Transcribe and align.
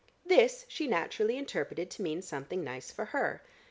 This 0.25 0.65
she 0.67 0.87
naturally 0.87 1.37
interpreted 1.37 1.91
to 1.91 2.01
mean 2.01 2.23
something 2.23 2.63
nice 2.63 2.89
for 2.89 3.05
her. 3.13 3.43